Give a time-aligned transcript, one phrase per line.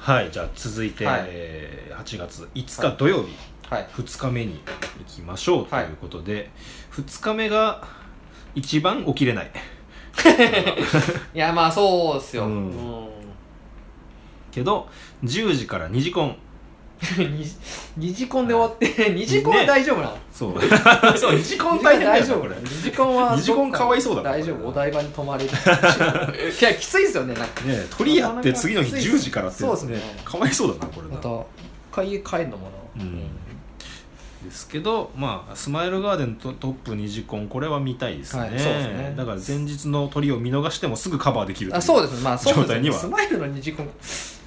[0.00, 1.24] はいじゃあ続いて、はい。
[1.26, 3.36] えー8月5日土曜日、
[3.68, 3.86] はい。
[3.92, 4.62] 2日目に
[4.98, 6.50] 行きましょうということで、
[6.92, 7.86] 2日目が
[8.54, 9.50] 一番起きれない。
[11.34, 12.70] いやまあそうっすよ、ううん。
[12.70, 13.08] ん
[14.50, 14.88] けど
[15.22, 16.36] 10時から2時コン
[17.16, 17.44] 二
[17.96, 20.52] 二次コンで終わって二次コンは大丈夫なの、そう。
[21.18, 22.56] そう2時コン大変だよ大丈夫これ。
[22.62, 24.68] 二次コンは二次コンかわいそうだな大丈夫。
[24.68, 25.50] お台場に泊まれる。
[25.50, 27.64] いやきついっすよねなんか。
[27.64, 30.00] ね鳥やって次の日なかなか10時からってそうっすね。
[30.24, 31.14] かわいそうだなこれな。
[31.14, 31.44] また一
[31.92, 33.22] 回家帰るのもな、うん。
[34.44, 39.14] ですけどまあスマイルガーデンとトップ2次コンこれは見たいですね,、はいそうですね。
[39.16, 42.24] だから前日の鳥を見逃してもすぐカバーできるあそうでですね。
[42.24, 42.98] まあそうです状態には。
[42.98, 43.88] スマイルの二次コン、う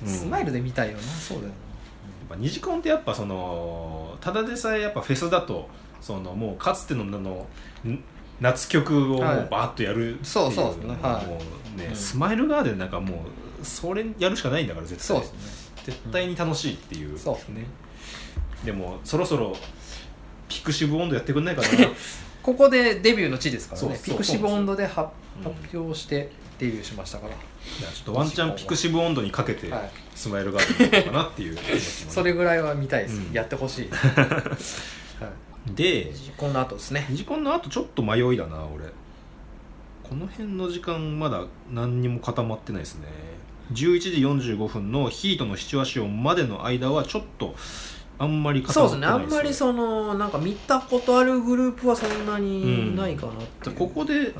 [0.05, 0.07] ん。
[0.07, 1.03] スマイルで見たいよな。
[1.03, 1.72] そうだよな
[2.33, 5.69] ぱ二次コンってやっぱそのただでさえやっぱフェスだと
[6.01, 7.47] そのもうかつてのあの
[7.85, 8.03] ん
[8.41, 9.47] 夏曲をもうはい。
[9.49, 10.97] バーッとやるっていうそうそうですね。
[11.01, 11.27] はい。
[11.27, 11.39] も
[11.75, 11.95] うね、うん。
[11.95, 13.23] スマイルガーデンなんかも
[13.61, 15.17] うそれやるしかないんだから絶対。
[15.17, 15.83] そうですね。
[15.85, 17.65] 絶対に楽しいっていう、そうですね。
[18.65, 19.55] でもそろそろ
[20.49, 21.67] ピクシブ音頭やってくんないかな。
[22.43, 23.99] ここでデビューの地ですからね。
[24.03, 25.09] ピクシブ音頭で発
[25.73, 26.29] 表して
[26.63, 27.33] デビューしましたから、
[27.79, 29.91] じゃあちょっとワンチャンピクシブ音頭にかけてはい。
[30.15, 31.79] スマイルガーデンやろうかなっていう気持ちもね。
[32.09, 35.31] それぐらいは見たいです、うんやってほしい、は
[35.69, 37.07] い、でこの後ですね。
[37.09, 38.85] 2時間の後ちょっと迷いだな俺。
[40.03, 43.07] この辺の時間まだ何にも固まってないですね。
[43.71, 47.55] 11時45分のヒートのシチュアシオンまでの間はちょっと
[48.19, 49.07] あんまり固そうですね。
[49.07, 54.31] あんまりそのなんか見たことあるグループはそんなにないかなっていう、ここではい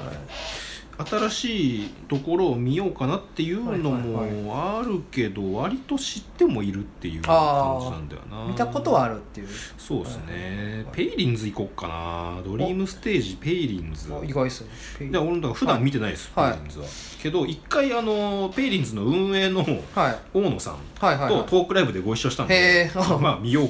[1.06, 8.46] 新しいところを見ようかなっていうのはいもあるけど割と知ってもいるっていう感じなんだよな。
[8.48, 9.48] 見たことはあるっていう。
[9.78, 10.96] そうですね、はい。
[10.96, 12.42] ペイリンズ行こっかな。
[12.44, 14.14] ドリームステージペイリンズ。
[14.14, 14.70] あ意外ですね。
[15.00, 16.52] ペイいや俺だから普段見てないです、はい。
[16.54, 16.86] ペイリンズは、
[17.22, 19.66] けど一回あのペイリンズの運営の
[19.96, 20.20] はい。
[20.34, 23.70] 大野さんとトークライブでご一緒したんで、まあ見よう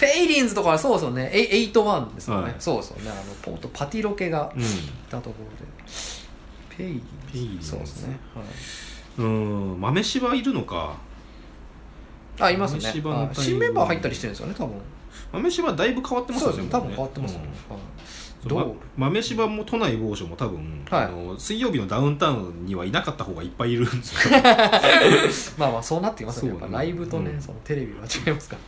[0.00, 1.30] ペイリンズとかはそうですよね。
[1.32, 2.54] エイ81ですよね、はい。
[2.58, 3.10] そうですよね。
[3.10, 4.62] あのポートパティロケがうん。
[4.62, 4.66] い
[5.10, 5.72] たところで。
[6.76, 7.06] ペイリンズ。
[7.32, 8.44] ペイリンズそうですね、はい。
[9.18, 9.80] うん。
[9.80, 10.96] 豆柴いるのか。
[12.40, 12.80] あいますね。
[12.80, 14.74] 新メンバー入ったりしてるんですよね多分。
[15.32, 17.78] 豆柴だいぶ変わってますよね多分変わってますよね、はい
[18.46, 18.74] どう？
[18.96, 21.04] ま豆柴も都内某所も多分、はい。
[21.04, 24.40] あの水曜日のダウンタウンにはいなかった方がいっぱいいるんですよ。
[25.58, 26.60] まあまあそうなってきますよね。
[26.60, 26.66] ね。
[26.66, 27.40] ぱライブとね、うん。
[27.40, 28.62] そのテレビは違いますから。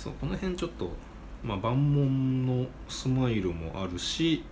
[0.00, 0.90] そうこの辺ちょっと、
[1.44, 4.42] まあ、万門のスマイルもあるし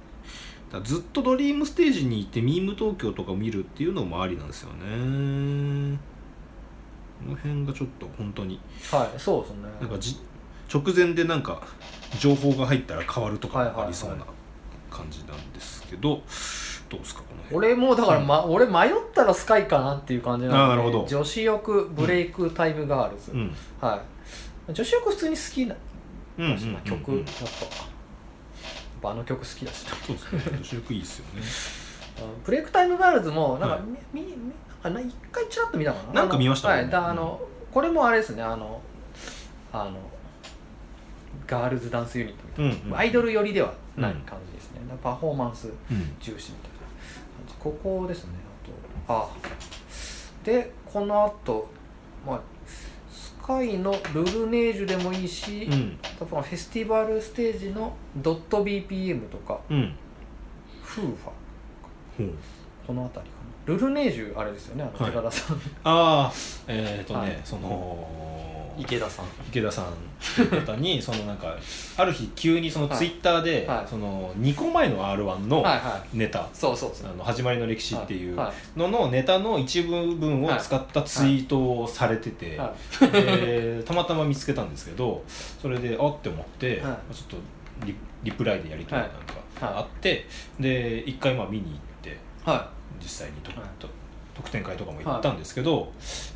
[0.70, 5.98] だずっとドリームステージに行ってミーム東京とか見るっていうのもありなんですよね。
[7.24, 8.60] この辺がちょっと本当に。
[8.90, 9.62] はいそうですね。
[9.80, 10.18] なんかじ
[10.72, 11.62] 直前でなんか
[12.20, 14.24] 情報が入ったら変わるとかありそうな
[14.90, 16.22] 感じなんですけど、
[16.88, 17.56] どうですかこの辺。
[17.56, 23.54] 俺もだから、ま俺迷ったらスカイかなっていう感じなので女子力ブレイクタイムガールズ、うん。
[23.80, 24.02] は
[24.68, 24.72] い。
[24.72, 25.76] 女子力普通に好きな
[26.38, 26.80] うんうんうんうん。
[26.82, 27.24] 曲、やっ
[29.02, 29.10] ぱ。
[29.10, 29.86] あの曲好きだし。
[30.06, 30.58] そうですね。
[30.58, 31.42] 女子力いいですよね。
[32.44, 33.82] ブレイクタイムガールズもなんか、はい。
[34.12, 34.40] みみなん
[34.82, 36.12] かな一回ちらっと見たかな。
[36.20, 36.82] なんか見ましたね。
[36.82, 36.90] はい。
[36.90, 37.40] だあの、
[37.72, 38.42] これもあれですね。
[38.42, 38.80] あの
[39.72, 39.98] あの
[41.48, 47.54] ガールズダンスユニットみたいな、うんうんアイドル寄りではない感じですね、パフォーマンスうん重視みたいな感じ。
[47.58, 48.32] ここですね
[49.08, 49.14] あと。
[49.14, 49.28] あ。
[50.44, 51.68] でこの後
[52.26, 52.40] まあ
[53.10, 55.98] スカイのルルネージュでもいいし、うん。
[56.18, 59.94] 多分フェスティバルステージのドット BPM とかうん。
[60.82, 61.24] フーファ
[62.18, 62.34] ほう
[62.86, 63.36] この辺りか
[63.66, 63.74] な。
[63.74, 65.10] ルルネージュあれですよねあのはい。
[65.10, 66.32] 寺田さん、ああ
[66.66, 67.40] えっ、とね、はい。
[67.44, 69.26] その池田さん。
[69.48, 69.88] 池田さんっ
[70.36, 71.56] ていう方に そのなんか
[71.96, 72.98] ある日急にそのはい。
[72.98, 73.86] ツイッターで、はい。
[73.88, 75.64] その2個前の r 1の
[76.12, 77.10] ネタ、そうそうそう。
[77.10, 85.24] あの始まりの歴史っていうはののネタの一部分を使ったツイートをされてて、はでたまたま見つけたんですけど
[85.60, 87.36] それであって思って、はちょっと
[87.84, 89.74] リリプライでやり取りなんかはい。
[89.78, 90.26] あって、
[90.60, 92.70] で一回まあ見に行っては
[93.02, 93.68] 実際にと、はい。
[93.78, 93.88] と
[94.34, 95.92] 特典会とかも行ったんですけど、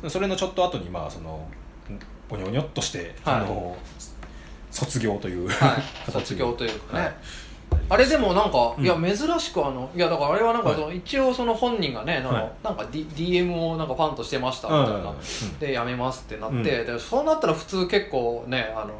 [0.09, 1.47] それのちょっと後にまあその
[2.33, 3.47] ゴニョゴニョっとして、はい。
[3.47, 3.77] その
[4.71, 7.15] 卒業という、い、はい、形卒業というかね、はい。
[7.89, 8.83] あれでもなんか、うん。
[8.83, 10.79] いや珍しくあのいやだからあれはなんかはい。
[10.79, 15.59] その、一応その本人がねなんか,、はいなんか D DM をなんかファンとしてましたみたいな、うん。
[15.59, 16.63] でやめますってなって、うん。
[16.63, 18.93] でそうなったら普通結構ねあの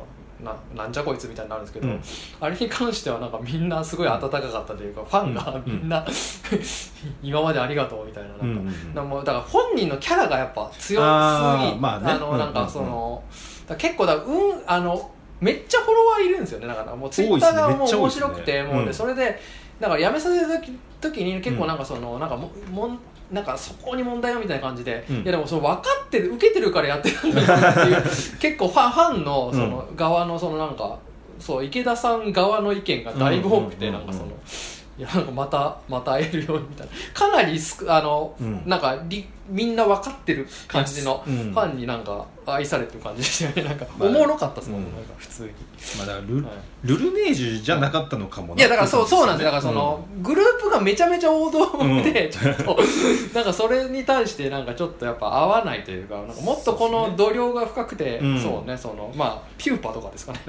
[0.43, 2.01] ななんじゃこいつみたいになるんですけど、うん。
[2.39, 5.63] あれに関してはなんかみんなすごい温かかったというか、ファンがうん。
[5.65, 6.05] みんな、
[7.21, 8.93] 今までありがとうみたいななんか、うんうんうん。
[8.93, 12.19] だからもうだから本人のキャラがやっぱ強すぎあーまあね。
[12.19, 13.23] のなんかその、
[13.67, 16.67] だから結構だからうんあのめっちゃフォロワーいるんですよね。
[16.67, 18.21] だからもうツイッターがもう面めっちゃ多いっすね。
[18.21, 19.39] 白くて、もううんでそれで
[19.79, 22.99] だから辞めさせた時時に結構なんかその、なんかももん
[23.33, 25.15] なんかそこに問題がみたいな感じで、うん。
[25.17, 28.03] いやでもその分かってる受けてるからやってるんだっていう
[28.39, 30.99] 結構ファンファンのその側のそのなんか
[31.39, 34.27] そう池田さん側の意見がだいぶ多くて、なんかその。
[34.95, 36.93] いやなんかまたまた会えるようにみたいな。
[37.13, 38.61] かなりすくあの、うん。
[38.67, 41.51] なんかりみんな分かってる感じのうん。
[41.51, 43.69] ファンになんか愛されてる感じでしたよね。
[43.69, 44.95] なんかまあおもろかったですもん、うん。
[44.95, 45.49] なんか普通に、
[45.97, 46.53] まあだからル,、はい。
[46.83, 48.59] ルルネージュじゃなかったのかもな。
[48.59, 49.51] いやだからそう そうなんですよ。
[49.51, 52.31] だからその、グループがめちゃめちゃ王道で、うん。
[52.31, 52.79] ちょっと
[53.33, 58.41] なんかそれに対してなんかちょっとやっぱ合わないというかなんかもっとこの度量が深くてうん。
[58.41, 60.39] そうねそのまあピューパとかですかね。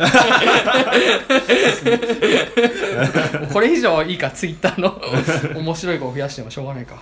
[3.53, 5.01] これ以上いいかツイッターの
[5.59, 6.97] 面白い子を増やしてもしょうがないか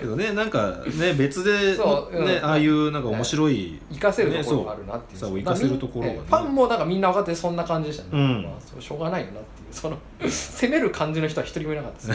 [0.00, 2.26] けどねなんかね別でそううん。
[2.26, 6.14] ねああいうなんか面白い、活かせるところがあるなっていう,、ねそうそう活かせるところがね。
[6.14, 8.42] ええファンもなんかみんな分かってそんな感じでしたね、うん。
[8.42, 9.72] まあ、そうしょうがないよなっていう。
[9.72, 9.98] その
[10.28, 12.14] 攻める感じの人は一人もいなかったで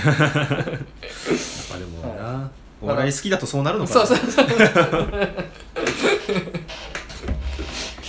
[1.09, 1.71] す。
[1.73, 2.51] やっぱでもな、
[2.81, 4.05] お笑い好きだとそうなるのかな。
[4.05, 4.45] そうそうそう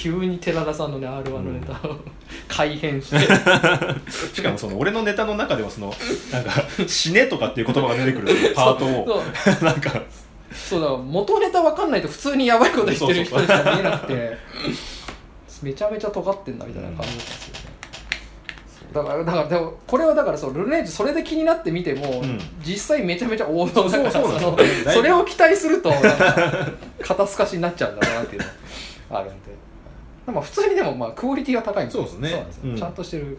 [0.06, 1.96] 急に寺田さんのね r 1のネタを
[2.46, 3.18] 改変して、
[4.32, 5.92] しかもその俺のネタの中ではその
[6.32, 6.52] なんか
[6.86, 9.22] 「死ね」とかっていう言葉が出てくるパートを。
[9.62, 10.00] なんか。
[10.52, 14.38] そうだ元ネタ分かんないと普通にやばいこと言ってる人しか見えなくて。
[15.62, 17.60] めちゃめちゃ尖ってんだみたいな感じだったんですよね、
[18.92, 22.38] そうだからだからでもこれはだからそうルネージュそれで気になって見ても、うん。
[22.62, 26.70] 実際めちゃめちゃ王道だからそうそれを期待するとなんか
[27.00, 28.46] 肩透かしになっちゃうんだなっていうの
[29.10, 29.65] があるんで
[30.32, 32.30] まあ普通にでもまあクオリティは高いんそうですね。
[32.32, 32.62] なんですよ。
[32.64, 32.76] うん。
[32.76, 33.38] ちゃんとしてる。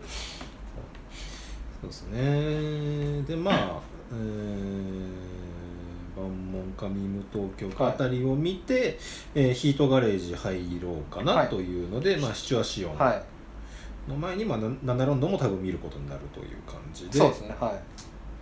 [1.82, 3.22] そうですね。
[3.24, 3.80] でまあ
[4.12, 5.38] えー
[6.20, 8.98] 万門かミム東京かあたりを見て、
[9.36, 11.48] えーヒートガレージ入ろうかはない。
[11.50, 12.98] というので、まあ、シチュアシオン。
[12.98, 14.10] はい。
[14.10, 17.20] の前に、まあ、な7ラウンドも多分見ることになるという感じで。
[17.20, 17.56] そうですね。
[17.60, 17.72] はい。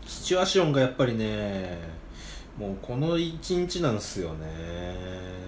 [0.08, 1.80] シチュアシオンがやっぱりね
[2.58, 4.46] もうこの1日なんですよね。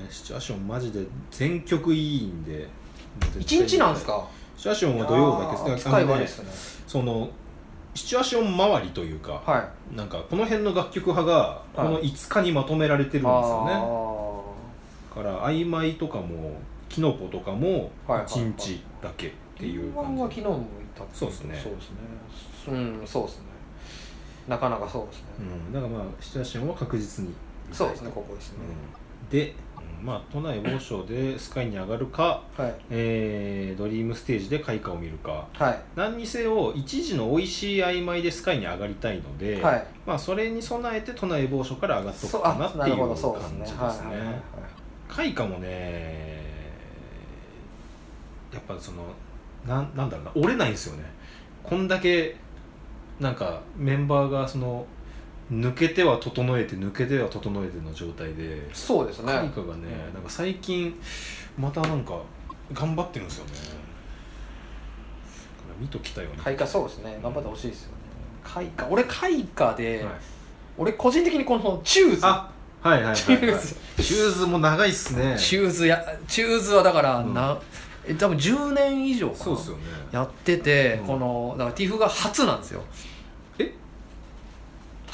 [0.10, 2.68] シチュアシオンマジで全曲いいんで
[3.40, 4.28] 一日なんですか？
[4.58, 6.50] シチュアシオンは土曜だけいやーですあのね使い悪いですね。
[6.88, 7.30] その
[7.94, 9.96] シチュアション周りというか、はい。
[9.96, 13.74] なんかこの辺の楽曲派がこの5日にまとめられてるんですよね、
[15.16, 16.60] だから曖昧とかも
[16.90, 18.26] キノコとかもはいはいはい。
[18.26, 20.60] 1日だけっていう感じ、は昨日もい
[20.96, 21.60] たっていそうですね。
[21.64, 21.96] そうですね。
[22.70, 23.44] うんそうですね。
[24.48, 27.34] なかなかそうですね、うん、だからまあシチュアションは確実に
[27.74, 28.60] そうですねここですね、
[29.24, 32.76] うん、で、うんまあ都内某所でスカイに上がるか、はい。
[32.90, 35.48] えードリームステージで開花を見るか。
[35.54, 35.80] はい。
[35.96, 39.88] 何にせよ一時の美味しい曖昧でスカイに上がりたいので、はい。
[40.06, 44.42] まあそれに備えて都内某所から上がっとくそうかなっていう感じでですすね。
[45.08, 46.46] 開花もね
[48.54, 49.04] やっぱその
[49.66, 51.04] なんなんだろうな折れないんですよね。
[51.64, 52.36] こんだけ
[53.20, 54.86] なんかメンバーがその
[55.52, 59.32] 抜けては整えて抜けては整えての状態でそうですね。
[59.32, 59.84] 開花がね
[60.14, 60.94] なんか最近
[61.58, 62.20] またなんか
[62.74, 63.52] 頑張ってるんですよね。
[65.80, 66.38] 見ときたいよね。
[66.44, 67.20] 開花そうですね。
[67.22, 67.98] 頑張ってほしいですよね。
[68.44, 68.90] 開花。
[68.90, 70.14] 俺開花で、はい。
[70.78, 72.26] 俺個人的にこのチューズ。
[72.26, 72.52] あ
[72.82, 74.04] はいはいはい、はい、チューズ。
[74.04, 75.36] チューズも長いっすね。
[75.38, 77.34] チューズやチューズはだからうん。
[78.18, 79.44] 多分10年以上かな。
[79.44, 79.84] そうっすよね。
[80.12, 81.08] やってて、うん。
[81.08, 82.82] このだからティフが初なんですよ。
[82.82, 83.17] え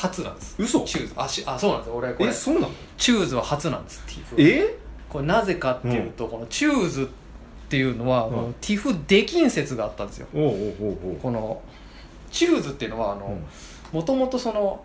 [0.08, 0.56] 初なんです。
[0.60, 0.82] 嘘？
[0.82, 1.14] チューズ。
[1.16, 1.88] あしあそうなんです。
[1.88, 2.30] よ俺これ。
[2.30, 2.70] えそうなの？
[2.98, 4.36] チューズは初なんですティフ。
[4.38, 4.78] え？
[5.10, 7.08] これなぜかっていうと、このチューズっ
[7.70, 8.54] ていうのは、うん。
[8.62, 10.28] ティフできん説があったんですよ。
[10.34, 11.62] おうおうおうこの
[12.32, 13.20] チューズっていうのはあうん。
[13.20, 13.38] の
[13.92, 14.84] もともとその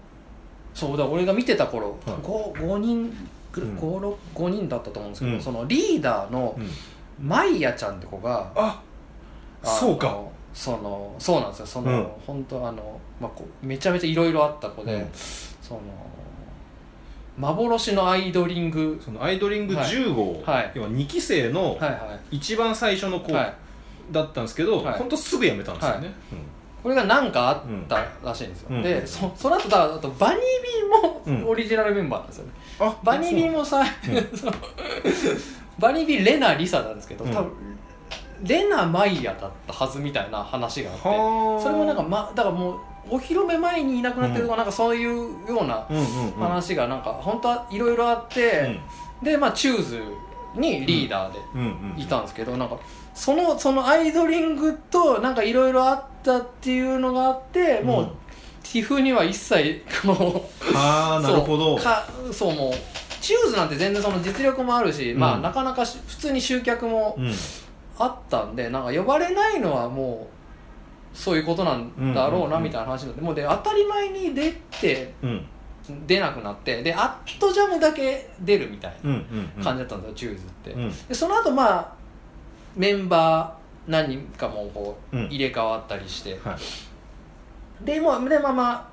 [0.75, 3.13] そうだ俺が見てた頃、はい五 5, 人
[3.53, 3.77] ぐうん。
[3.77, 5.43] 五六5人だったと思うんですけど、うん。
[5.43, 6.69] そのリーダーのうん。
[7.27, 8.81] マイヤちゃんって子があ
[9.65, 10.17] あのそうか
[10.59, 11.67] そのそうなんですよ。
[11.67, 12.09] その、うん。
[12.27, 15.09] 本当あの、まあ、こうめちゃめちゃいろいろあった子で、うん。
[15.63, 15.81] その
[17.39, 19.01] 幻のアイドリング。
[19.05, 20.73] そのアイドリング10号、はい。
[20.75, 22.37] 要は2期生のはいはい。
[22.39, 23.55] 一番最初の子はい。
[24.11, 24.99] だったんですけど、はい。
[24.99, 26.13] ほんとすぐ辞めたんですよね、
[26.83, 28.83] これが何かあったらしいんですよ、うん。
[28.83, 31.41] でそその後だあとバニービーうん。
[31.43, 32.53] もオリジナルメンバーなんですよね、
[33.05, 33.85] バニービーもさ、
[35.79, 37.31] バニービーレナ・リサなんですけど、うん。
[37.33, 37.53] 多分
[38.43, 41.63] レナ・マイヤだったはずみたいな話があってはあ。
[41.63, 42.79] それもなんか、ま、だからもう
[43.11, 45.09] お披露目前にいなくなってるとか、なんかそういう
[45.49, 46.33] ようなうんうんうん。
[46.33, 48.79] 話がなんか本当はいろいろあって、
[49.23, 50.03] でまあチューズ
[50.55, 52.01] にリーダーでうんうんうん。
[52.01, 52.79] いたんですけど、なんか
[53.15, 58.11] そのそのアイドリングとなんかいろいろあったっていうのがあってもう、うん
[58.71, 61.77] ティフには一切このああなるほど。
[61.79, 62.73] かそうもう
[63.23, 65.43] チューズなんて全然その実力もあるし、まあうん。
[65.43, 67.33] なかなかし普通に集客もうん
[67.99, 70.29] あったんでなんか呼ばれないのはも
[71.15, 75.45] うそういうことなんだろうなみたいな話になってもうで当たり前に出てうん。
[76.07, 81.09] 出なくなってでアットジャムだけ出るみたいな感じだったんですよ、チューズって、うん。
[81.09, 81.93] でその後まあ
[82.77, 85.27] メンバー何人かもこううん。
[85.29, 86.59] 入れ替わったりして、は
[87.83, 87.85] い。
[87.87, 88.89] でもうでまあまあ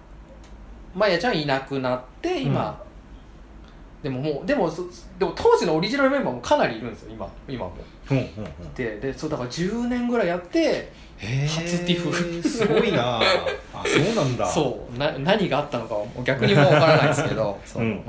[0.96, 2.82] まやちゃんいなくなって今、
[4.02, 4.84] でももうでもそ
[5.20, 7.74] でも当時のオリジナルメンバーもかなりいるんですよ今今も
[8.76, 10.92] ででそうだから10年ぐらいやって
[11.48, 12.48] 初ティフ。
[12.48, 13.20] すごいな。
[13.20, 14.46] あそうなんだ。
[14.46, 14.98] そう。
[14.98, 17.60] な何があったのか逆にもうわからないですけど。
[17.66, 17.92] そう,、ううん。
[17.94, 18.04] ん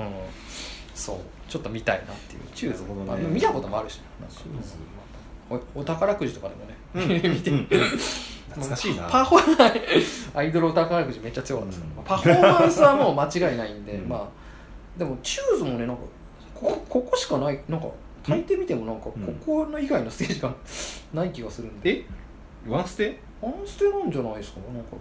[0.95, 1.17] そう。
[1.49, 2.41] ちょっと見たいなっていう。
[2.55, 2.89] チューズね。
[3.07, 4.01] まあ見たこともあるし。
[4.21, 4.35] なんか。
[4.37, 4.75] チューズ。
[5.77, 7.31] おお宝くじとかでもね、うん。
[7.33, 7.69] 見て、うん
[8.49, 9.03] 懐かしいな。
[9.05, 9.73] パフォーマン
[10.35, 12.05] アイドルお宝くじめっちゃ強かったです、うん。
[12.05, 14.09] パフォーマンスはもう間違いないんで、うん。
[14.09, 16.03] まあでもチューズもねなんか
[16.55, 17.87] ここここしかないなんか
[18.29, 19.35] 大抵見てもなんかこうん。
[19.35, 20.55] この以外のステージが
[21.15, 22.05] ない気がするんで、え？
[22.69, 23.19] ワンステ？
[23.43, 24.61] アンステなんじゃないですか？
[24.73, 24.97] なんか。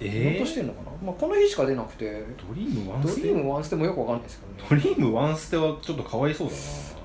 [0.00, 2.04] え見落としてんのかな、まあ、この日しか出なくて。
[2.48, 3.20] ドリームワンステ？
[3.20, 4.82] ドリームワンステもよくわかんないですけドどね。
[4.84, 6.54] リームワンステはちょっとかわいそうだ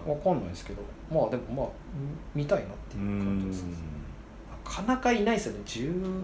[0.08, 0.14] な。
[0.14, 0.82] わかんないですけど。
[1.12, 1.68] まあでもまあ
[2.34, 3.74] 見たいなってういう感じですね。
[4.66, 5.60] なかなかいないですよね。
[5.66, 6.24] 10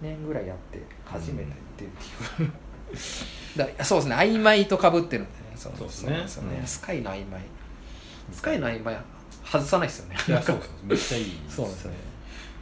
[0.00, 2.52] 年ぐらいやって初めてっていう。
[3.56, 4.16] だそうですね。
[4.16, 5.36] 曖昧とかぶってるんでね。
[5.56, 6.10] そうですね。
[6.16, 6.18] ね、
[6.60, 6.66] うん。
[6.66, 7.40] スカイの曖昧
[8.32, 8.96] スカイの曖昧
[9.44, 10.16] 外さないですよね。
[10.28, 11.96] いやそうそう めっちゃいいそうですよね。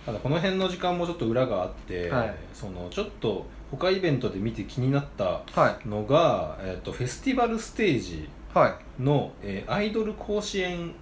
[0.07, 2.35] ただこの辺の時間もちょっと裏があって、はい。
[2.55, 5.89] そのちょっと他イベントで見て気になったはい。
[5.89, 9.03] のが、えっとフェスティバルステージはい。
[9.03, 10.93] の、えーアイドル甲子園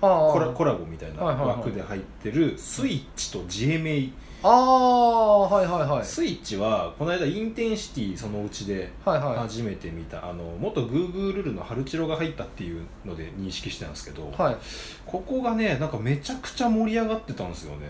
[0.00, 1.56] コラコラボみたいなはいはいはい。
[1.56, 6.04] 枠で入ってるスイッチと GMA、ああはいはいはい。
[6.04, 9.36] スイッチはこの間インテンシティそのうちではいはい。
[9.36, 14.56] 初めて見た、あの元グーグールルのハルチロが入ったっていうので認識してたんですけど、はい。
[15.06, 17.86] ここがねなんかめちゃくちゃ盛り上がってたんですよね。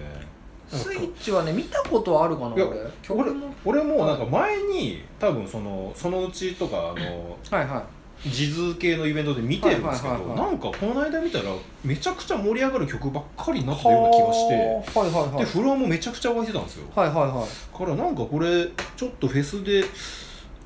[0.72, 3.22] なんかスイッチはね見たことはあるかないや俺。
[3.22, 3.54] 俺も。
[3.64, 10.50] 俺もなんか前に多分そのそのうちとかあのはいはい地図系のイベントで見てるんですけど、はいはいはいはい。
[10.50, 11.44] なんかこの間見たら
[11.84, 16.86] めちゃくちゃ盛り上がる曲ばっかりになってるような気がしてはいはいはいでフロアもめちゃくちゃ湧いてたんですよ。
[16.94, 17.78] はいはいはい。
[17.78, 19.88] からなんかこれちょっとフェスでフ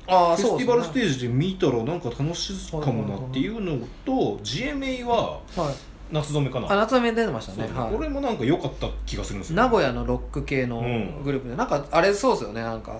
[0.07, 5.75] あェスティバルステーージで見たらなんか楽しいかもなっていうのと GMA はジはい。
[6.11, 6.71] 夏染めかな。
[6.71, 7.69] あ夏目出てましたね。
[7.73, 7.95] はい。
[7.95, 9.55] これもなんか良かった気がするんですよ。
[9.55, 11.55] 名古屋のロック系のうんグループで。
[11.55, 12.61] なんかあれそうですよね。
[12.61, 12.99] なんか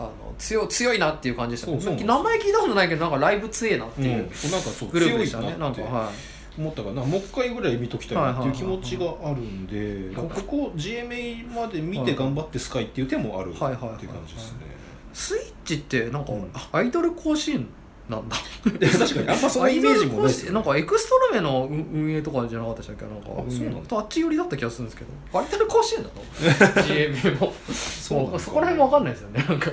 [0.00, 1.80] あの強強いなっていう感じでしたね。
[1.80, 2.06] そうそう。
[2.06, 4.34] 名前聞いたことないけどなんかライブ強えなってうん、いなんうか
[4.70, 5.44] そうグループでしたね。
[5.48, 6.10] 強いななんかは
[6.58, 15.16] 思ったからなもう一回ぐらい見ときたいなっていう気持ちがあるんではいここ GMA まで見て頑張ってスカイっていう手もあるっていうはいはいはい感じですねい。
[15.16, 16.50] スイッチってなんかうん。
[16.52, 17.68] あアイドル甲子園
[18.10, 18.36] なんだ。
[18.78, 19.28] で確かに。
[19.28, 23.04] あんまそのイメージもないですよなんかエクストラメの運運営とかじゃなかったでしたっけ？
[23.06, 23.96] なんかあそうなんだ。
[23.98, 25.38] あっち寄りだった気がするんですけど。
[25.38, 26.20] アイドル甲子園だと？
[26.82, 27.52] GMA も。
[27.72, 29.44] そうそこら辺も分かんないですよね。
[29.48, 29.70] なんか。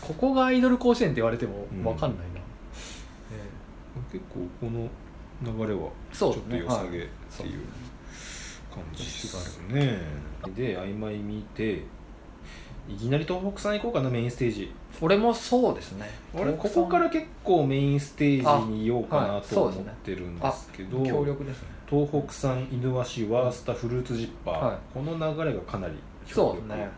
[0.00, 1.82] ここがアイドル甲子園って言われてもうん。
[1.82, 2.40] 分かんないな、
[4.12, 4.88] 結構この
[5.42, 7.08] 流れはちょっと良さげっていう
[8.72, 9.98] 感じですね。
[10.54, 11.82] で曖昧見て
[12.88, 14.72] いきなり東北さん行こうかなメインステージ。
[15.00, 16.08] 俺もそうですね。
[16.34, 21.68] 俺ここから結構メインステージにいようかあなと思ってるんですけど、強力ですね。
[21.88, 24.78] 東北産犬鷲ワースタフルーツジッパー、はい。
[24.94, 25.94] この流れがかなり
[26.26, 26.90] そうですね。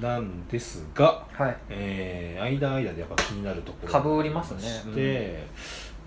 [0.00, 1.56] なんですが、はい。
[1.68, 4.60] えー、間間でやっぱ気になるところかぶりますね。
[4.62, 4.94] して、うん。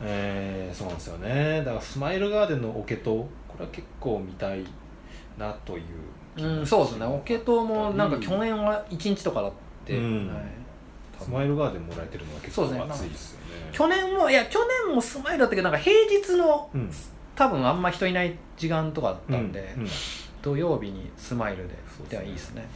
[0.01, 1.59] えーそうなんですよね。
[1.59, 3.11] だからスマイルガーデンのオケと
[3.47, 4.65] これは結構見たい
[5.37, 5.83] なという
[6.37, 7.05] うん、そうですね。
[7.05, 9.51] オケトもなんか去年は1日とかだっ
[9.85, 10.27] て、うん。
[10.27, 10.43] はい。
[11.19, 12.91] スマイルガーデンもらえてるのは結構そうですね。
[12.91, 13.45] 熱いですよね。
[13.71, 16.91] 去年もいや去年もスマイルだったけどなんか平日のうん。
[17.35, 19.83] 多分あんま人いない時間とかだったんで、うん。
[19.83, 19.89] うん。
[20.41, 21.75] 土曜日にスマイルで
[22.09, 22.67] ではいいですね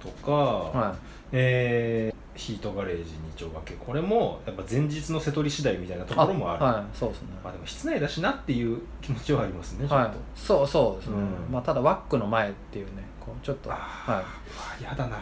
[0.00, 0.94] とか、は
[1.32, 3.74] えーヒートガレージ二丁掛け。
[3.74, 6.64] これもやっぱ前日の瀬取り次第みたいなところもある。
[6.64, 6.96] はい。
[6.96, 7.28] そうですね。
[7.44, 11.18] まあでも室内だしなっていう気持ちはありますねちょっと、はいそうそうですね、う
[11.50, 11.52] ん。
[11.52, 15.18] まあただワックの前っていうねこうちょっとあはうわやだな。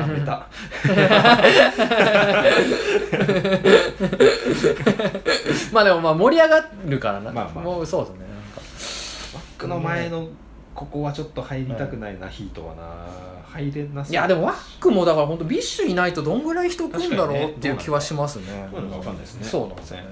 [0.00, 0.32] やめた。
[0.32, 0.46] い
[5.74, 7.64] まあでもまあ盛り上がるからな、まあまあ。
[7.64, 8.60] もうそうですねなんか。
[9.34, 10.26] バックの前の
[10.80, 13.06] ここはちょっと入りたくないな、ヒートはな。
[13.44, 18.66] 入れなそういやでもワックもだから本当ビッシュいないとどんぐらい人来るんだろうっていう気はしますね。
[18.72, 19.44] どうなのかわかんないですね。
[19.44, 20.06] そうなんですよね、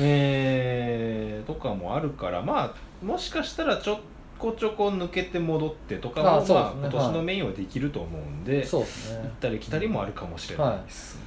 [0.00, 4.00] えー、とかもあるからまあもしかしたらちょ
[4.40, 6.88] こちょこ抜けて戻ってとかもあそうまあ、ですね。
[6.90, 9.20] 今年のメインはできると思うんで、そうですね。
[9.22, 11.22] 行ったり来たりもあるかもしれないですね、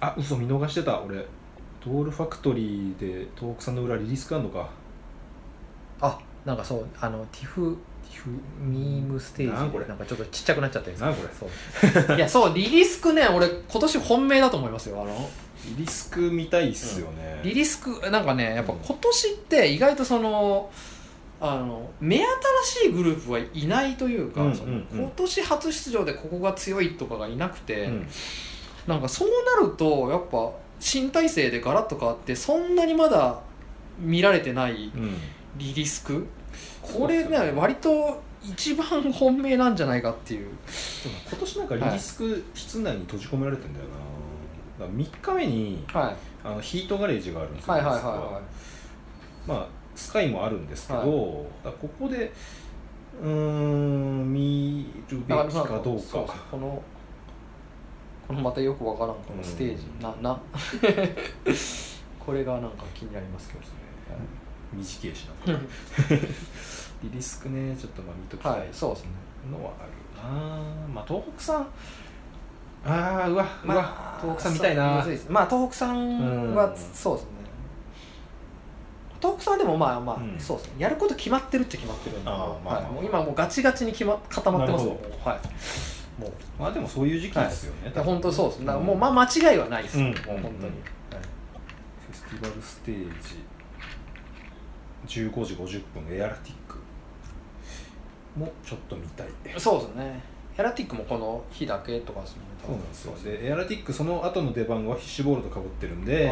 [0.00, 1.00] あ嘘見逃してた。
[1.00, 1.24] 俺
[1.84, 4.68] ドールファクトリーで東北さんの裏リリースがあるのか。
[6.00, 7.78] あなんかそうあのティフ
[8.60, 9.86] ミームステージなんこれ？
[9.86, 11.28] なんかちょっとちっちゃくなっちゃってるんですなんこれ？
[12.08, 12.16] そう。
[12.16, 15.30] いやそうリリスクね俺今年本命だと思いますよあの。
[15.76, 20.70] リリスク見たいっすよね、リリスクなんかねやっぱ今年って意外とその
[21.40, 22.26] あの目新
[22.84, 24.56] しいグループはいないというか、うんうんうん。
[24.58, 24.64] そ
[24.96, 28.08] の今年初出場でここが強いとかがいなくて、うん。
[28.86, 29.28] なんかそう
[29.62, 33.40] なるとやっぱ新体制でガラッと変わってそんなにまだ
[33.98, 35.16] 見られてないうん
[35.56, 36.26] リリスク？
[36.82, 40.50] これね割と一番本命なんじゃないかっていう。
[41.28, 46.16] 今年なんかリリスク室内に閉じ込められてんだよな、だから3日目にはい。
[46.46, 48.42] あのヒートガレージがあるんですよ、はいはいはいは
[49.46, 51.08] まあスカイもあるんですけど、はい。
[51.80, 52.32] ここで
[53.22, 55.44] うーん見るべきか
[55.82, 56.34] どうか。
[56.50, 56.82] この
[58.26, 60.38] このまたよくわからんこのステージ、なな。
[62.18, 63.66] これがなんか気になりますけどね
[64.74, 65.52] 短いしな。
[67.02, 69.10] リリスクねちょっとまあ見ときたはいいそうですね。
[69.50, 70.04] のはある。
[70.16, 71.66] な、まあ東北さん。
[72.86, 75.04] あーうわうわ、まあ東北さん見たいな。
[75.28, 76.76] まあ東北さんはうん。
[76.94, 77.30] そうですね。
[79.20, 80.38] 東北さんでもまあまあ、うん。
[80.38, 80.72] そうですね。
[80.78, 82.30] やること決まってるっちゃ決まってるんで。
[82.30, 85.40] はい、もう今もうガチガチに決ま固まってますもうはい。
[86.20, 87.96] もうまあでもそういう時期ですよね、い。
[87.96, 88.60] や本当そうです。
[88.60, 90.04] だからんもうまあ間違いはないです、うん。
[90.04, 90.42] もう本当に、うん。
[90.42, 90.72] はい。
[92.06, 93.43] フェスティバルステージ
[95.06, 96.78] 15時50分エアラティック
[98.38, 99.28] もちょっと見たい。
[99.58, 100.20] そうですね。
[100.56, 103.32] エラティックもこの日だけとかですもんねそうなんですよ。
[103.32, 106.28] でエアラティックその後の出番はフィッシュボールとかぶってるんで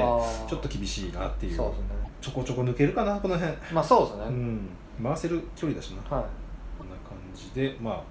[0.49, 1.57] ちょっと厳しいなっていう。
[1.57, 1.85] そうですね。
[2.21, 3.53] ちょこちょこ抜けるかなこの辺。
[3.73, 4.69] まあそうですね、うん。
[5.03, 6.03] 回せる距離だしな。
[6.03, 6.25] こはい。
[6.25, 8.03] んな感じでまあ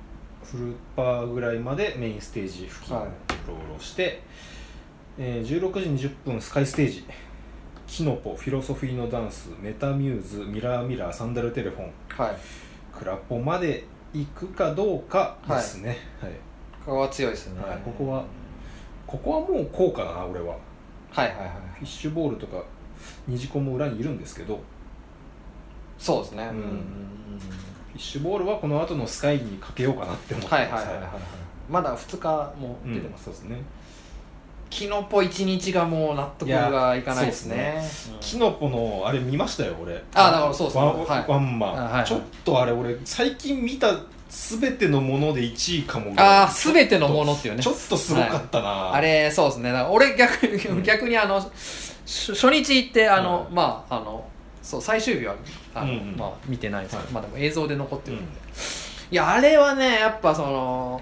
[0.46, 3.10] フルパーぐらいまでメインステージ付近をはい。
[3.48, 4.22] ロールして、
[5.18, 7.06] えー16時20分スカイステージ
[7.92, 11.92] キノポフィロソフィーのダンスメタミューズミラーミラーサンダルテレフォン。
[12.08, 12.38] はい。
[12.98, 13.84] クラポまで
[14.14, 16.32] 行くかどうかですね、はい。
[16.86, 17.78] ここは強いですね、はい。
[17.84, 18.24] ここは
[19.06, 20.56] ここはもうこうかな俺は。
[21.12, 21.48] はいはいはい。
[21.80, 22.64] フィッシュボールとか
[23.28, 24.62] ニジコも裏にいるんですけど。
[26.00, 26.60] そうですね、うん。
[26.62, 31.12] フィッシュボールはこの後のスカイにかけようかなって思ってはいはいはいはいはい。
[31.70, 33.62] まだ2日もうん出てます、そうですね
[34.72, 37.84] キノポ1日がもう納得がいかないですね。
[38.14, 38.20] うん。
[38.22, 40.02] キノポのあれ見ましたよ俺。
[40.16, 41.26] あだからそうそうワン,、はい。
[41.28, 41.94] ワンマン、あはい。
[41.94, 42.06] はい。
[42.06, 43.94] ちょっとあれ俺最近見た
[44.30, 47.62] 全てのもので1位かもああ全てのものっていうね。
[47.62, 49.74] ちょっとすごかったな、あれそうですね。
[49.74, 51.40] だから俺逆に逆にあの
[52.06, 53.56] 初初日行ってあの、うん。
[53.56, 54.26] まああの
[54.64, 55.36] そう最終日は
[55.76, 56.16] あの、うんうん。
[56.18, 56.96] まあ、見てないです。
[56.96, 57.14] けど、はい。
[57.14, 58.32] まあでも映像で残ってるんで、うん。
[59.12, 61.02] いやあれはねやっぱその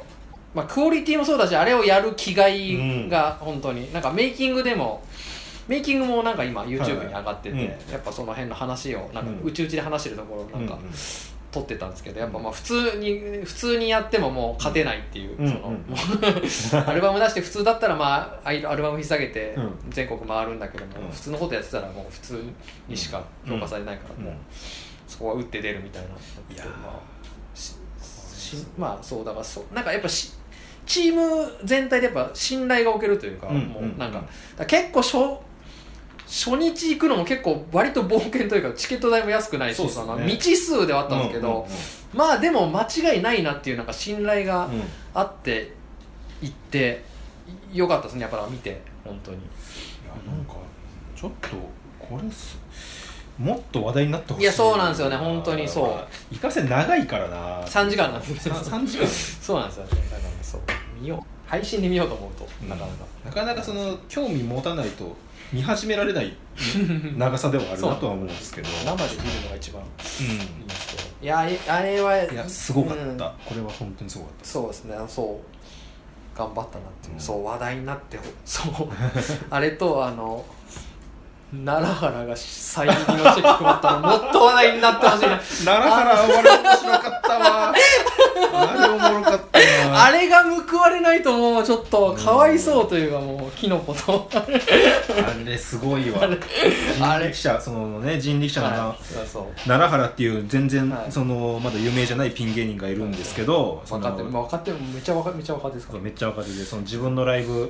[0.54, 5.04] まあクオリティもそうだしあれをやる気概が本当に、なんかメイキングでも
[5.70, 9.42] メイキングもなんか今 YouTube に上がってて、はいはいやっぱその辺の話をなんかうん。
[9.44, 10.92] うちうちで話してるところなんかうんうん。
[11.52, 19.74] 撮ってたんですけどやっぱまあ普通に普通にやってももう勝てないっていう、うんその、うん アルバム出して普通だったらまあアルバム引っ提げてうん。
[19.90, 21.12] 全国回るんだけども、うん。
[21.12, 22.44] 普通のことやってたらもう普通
[22.88, 24.24] にしか評価されないから、うん。
[24.26, 24.34] もう
[25.08, 26.10] そこは打って出るみたいな、
[26.56, 26.68] いやー。
[26.68, 27.00] まあ
[28.78, 30.34] まあそうだからそうなんかやっぱし
[30.90, 34.24] チーム全体でやっぱ信頼がおけるというか、うんもうなんか,、
[34.66, 35.18] 結構初
[36.26, 39.88] 初日行くのも結構割と冒険というかチケット代も安くないしね。
[39.88, 41.68] その未知数ではあったんですけど、
[42.12, 44.68] まあでも間違いないなっていうなんか信頼が
[45.14, 45.74] あって
[46.42, 47.04] 行って
[47.72, 49.38] よかったですねやっぱ見て本当に。
[49.38, 49.42] い
[50.08, 50.56] やなんか
[51.16, 51.50] ちょっと
[52.00, 52.58] これす
[53.38, 54.44] もっと話題になってほしい。
[54.44, 55.88] いやそうなんですよね本当にそう。
[55.90, 57.64] まあいかせ長いからな。
[57.64, 58.56] 3時間なんですよ。
[58.56, 59.08] 3時間。
[59.08, 59.92] そうなんですよね。
[60.12, 60.62] だからそう
[61.00, 61.50] 見よう。
[61.50, 63.06] 配信で見ようと思うと、なかなか。
[63.26, 65.16] なかなかその興味持たないと
[65.52, 66.36] 見始められない
[67.18, 68.70] 長さではあるなとは思うんですけど。
[68.86, 71.10] 生で見るのが一番ういいんですけど。
[71.22, 73.18] いやあれあれはいやすごかった、うん。
[73.18, 74.96] これは本当にすごかっそうですね。
[75.08, 76.38] そう。
[76.38, 77.20] 頑張ったなっていう、うん。
[77.20, 78.88] そう話題になってほそう。
[79.50, 80.46] あれとあの
[81.52, 87.74] 奈良原がサイン入りのチェック配ったのもっと話題になってほしい奈良原あれ面白かったわ。
[88.52, 89.60] あれおもろかった
[89.90, 94.30] なあれが報われないともうちょっとかわいそうというかもうキノコと。
[94.32, 94.46] あ
[95.44, 96.28] れすごいわ。
[96.28, 98.98] 人力車そのね人力車のな、はい。
[99.68, 101.12] 奈良原っていう全然、はい。
[101.12, 104.78] そのまだ有名じゃないピン芸人がいるんですけど、分かってる、まあ、分かってる。
[104.78, 106.00] めっちゃ分かめっちゃ分かってるですか？
[106.00, 107.68] めっちゃ若手でその自分のライブは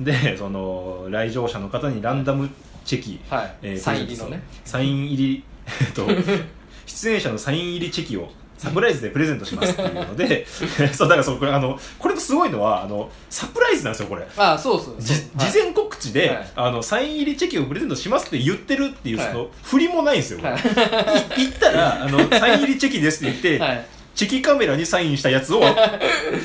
[0.00, 0.04] い。
[0.04, 2.50] でその来場者の方にランダム
[2.84, 4.42] チェキ、はい、えーサイン入りのね。
[4.64, 5.44] サイン入り、
[5.80, 6.06] えっと、
[6.86, 8.30] 出演者のサイン入りチェキを
[8.62, 10.46] サプライズでプレゼントしますっていうので
[10.94, 14.26] そうだからそうこれあのこれとすごいのはあのサプライズなんですよこれ。
[14.36, 15.50] あそうそうはい。
[15.50, 16.46] 事前告知で、はい。
[16.54, 19.28] あのサイン入りチェキをプレゼントしますって言ってるっていうはい。
[19.32, 20.54] その振りもないんですよ、はい。
[21.42, 23.86] い言ったら あの「サイン入りチェキです」って言って、はい。
[24.14, 25.62] チェキカメラにサインしたやつを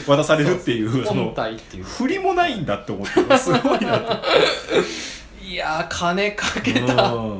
[0.07, 1.35] 渡されるっていうそ本の
[1.83, 4.23] 振りもないんだって思ってすごいなと
[5.47, 7.13] いやー金かけた。
[7.13, 7.39] うん。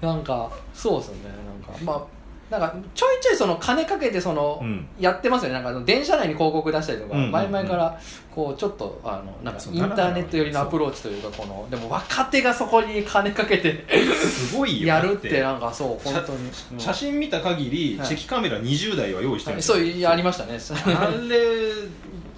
[0.00, 1.20] なんかそうですよね
[1.62, 1.84] なんか。
[1.84, 4.86] まあなんかちょいちょいその金かけてその、うん。
[4.98, 5.62] やってますよね。
[5.62, 7.98] なんか電車内に広告出したりとか、前々から
[8.34, 16.50] こうちょっとあのなんかインターネット寄りのアプローチというかこのでも若手がそこに金かけてすごいよやるってだなんかそう本当に。
[16.80, 18.08] 写真見た限り、はい。
[18.08, 19.76] チェキカメラ20台は用意してるんですよ。
[19.76, 20.58] そういうありましたね。
[20.96, 21.20] あれ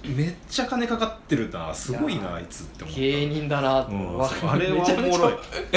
[0.03, 1.73] めっちゃ金かかってるな。
[1.73, 3.01] すごいなあいつって思った。
[3.01, 3.83] 芸人だな。
[3.83, 5.33] と、うんあれはおもろい。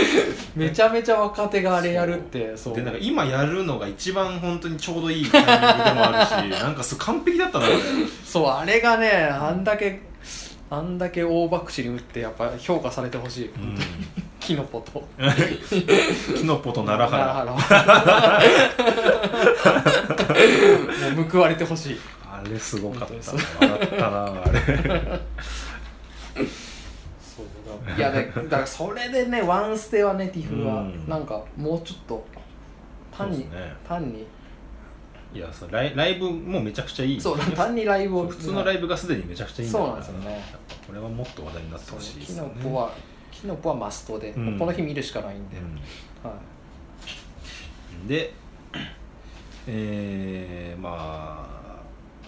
[0.57, 2.75] めちゃめちゃ若手があれやるってそう。
[2.75, 7.67] でなんか今やるのが一番本当にちょうどいいタイミングでもあるし なんかす完璧だったな
[8.25, 10.01] そうあれがねあんだけ
[10.69, 13.79] あんだけ大爆死に打ってやっぱ評価されてほしい、うん。
[14.41, 15.09] キノコと。
[16.37, 17.35] キノポと奈良原。
[17.35, 17.53] 原。
[21.15, 22.01] もう報われてほしい。
[22.25, 24.61] あれすごかった本笑ったなあれ。
[27.21, 27.47] そう
[27.89, 31.09] だいやねだからそれでねワンステはねティフは、うん。
[31.09, 32.27] なんかもうちょっと
[33.11, 33.75] 単に、ね。
[33.87, 34.27] 単に。
[35.35, 37.21] いやそうライライブもめちゃくちゃいい。
[37.21, 40.45] そう単にライブを普通のライブブがすでにめちゃくちゃいいんだそうからなんですよね。
[40.87, 42.43] これはもっと話題になってほしいですね。
[42.43, 42.93] ノコは
[43.31, 44.59] キノコはマストで、うん。
[44.59, 46.31] この日見るしかないんで、うん。
[46.31, 46.37] は
[48.07, 48.09] い。
[48.09, 48.33] で
[49.67, 51.56] えー、まあ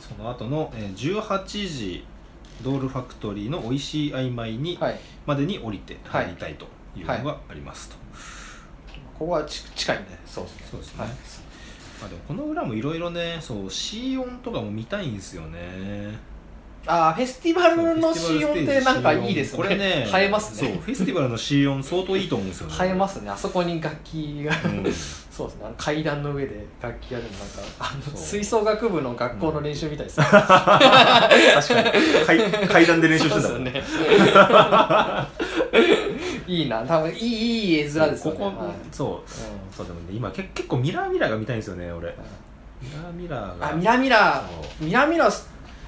[0.09, 2.05] その後の、えー18時
[2.63, 4.99] ドールファクトリーの美味しい曖昧に、はい。
[5.27, 6.67] までに降りて入りたいと
[6.97, 7.97] いうのがありますと、
[9.19, 10.67] ここはち近いんでそうですね。
[10.71, 11.11] そうですね、はい。
[12.01, 16.19] まあ、でもこの裏もいろいろねそう C4 とかも見たいんですよね
[16.89, 19.57] ああフェスティバルの C 音ってなんかいいですね。
[19.59, 20.69] これね映えますね。
[20.69, 22.75] そうフェスティバルの C 音相当いいと思うんですよね。
[22.87, 24.93] 映えますねあそこに楽器が、うん。
[25.31, 25.67] そうですね。
[25.67, 30.19] あの階段の上で楽器やるのなんかあの吹奏楽部の学校の練習みたいです。
[30.19, 31.91] ね、確かに。
[32.27, 33.83] 階階段で練習してたもんね。
[36.49, 36.83] いいな。
[36.85, 38.17] 多分いいいい絵面ですよね。
[38.19, 38.55] ここ、はい。
[38.91, 39.11] そう。
[39.19, 42.09] うそうでもね今け結構ミラーミラーが見たいんですよね俺。
[42.09, 42.15] ん。
[42.83, 43.69] ミラーミラーが。
[43.69, 44.85] あミラミラそう。
[44.85, 45.31] ミラミラ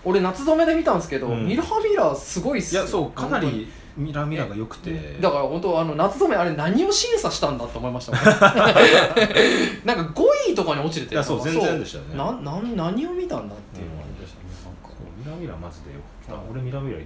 [0.04, 1.46] 俺夏染めで見たんですけど、うん。
[1.46, 2.82] ミラミラすごいっすよ。
[2.82, 5.18] いやそうかなりミラーミラーが良くて。
[5.20, 8.24] だから本当あの夏染めあれ何を審査したんだって思いましたもん。
[9.84, 11.14] なんか5位とかに落ちてて。
[11.14, 13.90] いやそう全然でしたよねなな何を見たんだっていう。
[13.90, 16.42] 感じでしたね、なんかそうミラーミラーマジでよかった。
[16.42, 17.04] うん俺ミラーミラー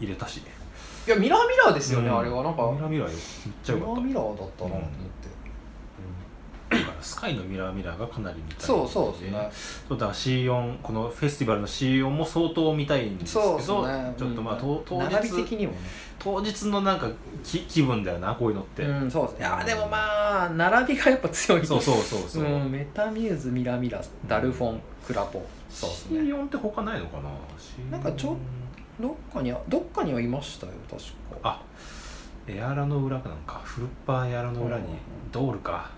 [0.00, 0.42] 入れたし。
[1.06, 2.18] いやミラーミラーですよね、うん。
[2.18, 2.42] あれは。
[2.42, 3.14] なんかミラーミラーよ。
[3.14, 4.00] めっちゃミよかった。
[4.00, 5.28] ラーミラーだったなと思って、
[7.02, 9.50] スカイのミラーミラーがかなり見たいそうそうですね。
[9.88, 14.14] そうだから C4 このフェスティバルの C4 も相当見たいんですけどね。
[14.16, 14.60] ちょっとまあ、うん。
[14.60, 15.78] と当並び的日にもね。
[16.18, 17.08] 当日のなんか
[17.42, 19.38] き気分だよなこういうのって、うんそうですね。
[19.40, 21.66] いやでもまあ並びがやっぱ強い。
[21.66, 25.44] そうそうそうそう、うん、メタミューズミラミラダルフォンクラポ。
[25.68, 28.36] そうですね C4 って他ないのかな？C4 なんかちょ
[29.00, 31.10] どっかにはどっかにはいましたよ確か。
[31.42, 31.62] あ
[32.46, 33.60] エアラの裏なんか。
[33.64, 34.90] フルッパーエアラの裏にうん。
[35.32, 35.90] ドールか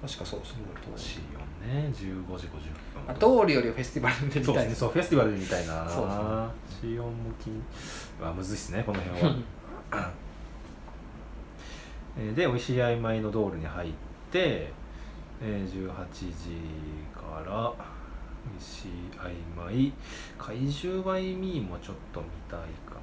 [0.00, 0.62] 確かそうですね
[0.96, 1.92] C4 ね。
[1.92, 2.50] 15時50分。
[3.08, 4.78] あドールよりフェスティバルで見そうたいですね。
[4.78, 5.88] そうフェスティバルで見たいな。
[5.88, 6.18] そうです
[6.86, 7.62] ね C4 も気に
[8.22, 9.36] あむずいっすねこの辺は。
[12.16, 13.92] えーで美味しい曖昧のドールに入っ
[14.32, 14.72] て、
[15.42, 15.88] えー18
[16.20, 16.28] 時
[17.14, 17.72] から
[18.50, 19.92] 美味しい曖昧。
[20.38, 23.00] 怪獣バイミーもちょっと見たいかな。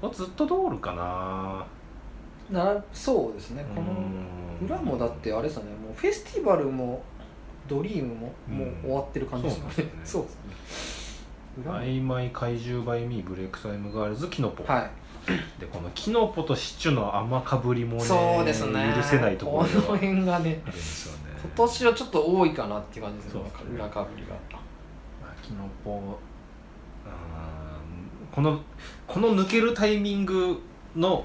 [0.00, 1.64] ここずっとドールかな
[2.50, 3.64] なそうですね。
[3.74, 3.94] このう
[4.64, 5.70] ん裏もだってあれですよね。
[5.70, 7.02] もうフェスティバルも
[7.68, 11.64] ドリームももう終わってる感じですよね、うんそうですね。
[11.64, 11.80] 裏も。
[11.80, 14.90] 曖昧怪獣バイミーブレイクタイムガールズキノポ、はい。
[15.58, 18.92] でこのキノポとシチュの甘かぶりもねそうですね。
[18.94, 21.20] 許せないところこの辺がねあるんですよね。
[21.42, 23.42] 今年はちょっと多いかなっていう感じですね。
[23.74, 24.34] 裏かぶりが。
[25.22, 26.00] まあキノポうん
[28.30, 28.60] この
[29.06, 30.60] この抜けるタイミング
[30.96, 31.24] の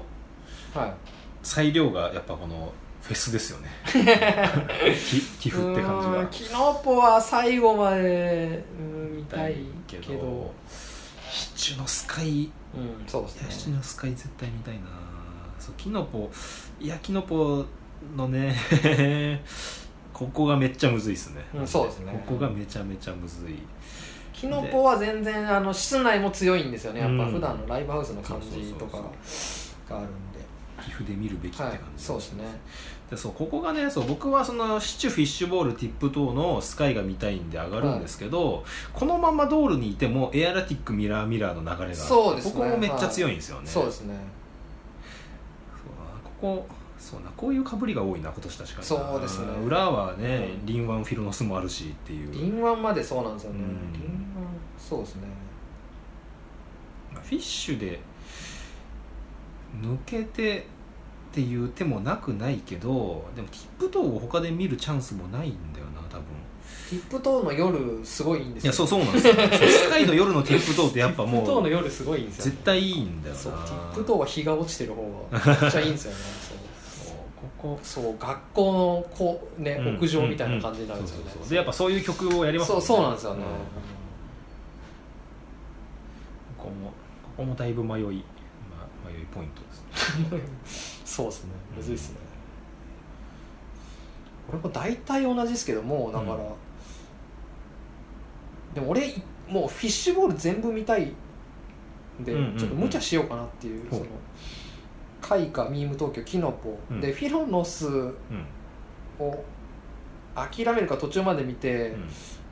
[0.74, 0.92] はい。
[1.42, 3.68] 裁量がやっぱこのフェスですよね。
[3.86, 6.26] ティティフって感じが。
[6.26, 9.56] キノポは最後までうん見たい
[9.86, 10.52] けど。
[11.30, 12.50] シチュのスカイ。
[12.74, 14.80] うんそうですいやシチねュのスカイ絶対見たいな。
[15.58, 16.30] そうキノポ
[16.80, 17.64] いやキノポ
[18.16, 18.54] のね
[20.14, 22.12] ここがめっちゃむずいっすね、うんそうですね。
[22.26, 23.54] ここがめちゃめちゃむずい。
[24.32, 27.00] キノポは全然あの室内も強いんですよね。
[27.00, 27.32] やっぱうん。
[27.32, 29.90] 普段のライブハウスの感じとかそう。
[29.90, 30.29] があるんで
[30.84, 32.44] 寄付で見るべきっては感じ、いそうですね。
[33.10, 42.52] でそうここがねそう僕はそのシチュフィッシュボールティップ等のスカイが見たいんで上がるんですけど、このままドールにいてもエアラティックミラーミラーの流れがそうですね。
[42.52, 44.14] ここもめっちゃ強いんですよね、そうですね。
[45.74, 45.92] そう
[46.24, 46.66] ここ
[46.98, 48.86] そうなこういうかぶりが多いな今年確かに。
[48.86, 49.46] そうですね。
[49.64, 52.32] 裏はねうんリンワンフィロノスもあるしっていう。
[52.32, 53.92] リンワンまでそうなんですよね、うん。
[53.92, 54.02] リン
[54.36, 55.22] ワンそうですね。
[57.12, 57.98] まあフィッシュで
[59.80, 60.62] 抜けてっ
[61.32, 66.24] ていう手もなくないけどでもティップトーを他で見るチャンスもないんだよな多分。
[66.88, 69.34] ティップトーの夜すごいいいんですいやそうそうなんですよ。
[69.34, 73.40] スカイの夜のティップトーってやっぱティップトーもうの夜すごいいいんですよ、絶対いいんだよな。
[73.40, 76.16] そうティップトーは日が落ちてる方がめっちゃいいんですよね。
[77.06, 77.16] そう。
[77.60, 81.24] ここそう学校のこう、ねうん屋上みたいな感じになるんですよね。
[81.26, 81.50] そうそうそう。
[81.50, 83.44] でやっぱそういう曲をやりますそうそうなんですよね、
[86.58, 86.92] ここもこ
[87.36, 88.12] こもだいぶ迷い、まあ、
[89.12, 89.82] 迷いポイントです
[90.34, 90.40] ね。
[91.04, 91.50] そうですね。
[91.76, 92.16] むずいですね、
[94.48, 96.40] 俺も大体同じですけどもだから、うん。
[98.74, 99.14] でも俺
[99.48, 101.12] もうフィッシュボール全部見たい
[102.20, 104.06] んで、うんうんうんちょっと無茶しようかなっていう、その
[105.20, 107.00] 開花ミーム東京キノポ、うん。
[107.00, 108.14] でフィロノスうん。
[109.18, 109.44] を
[110.34, 112.00] 諦めるか途中まで見て、うん。
[112.00, 112.06] も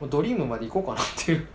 [0.07, 1.47] うドリームまで行こうかなっていう、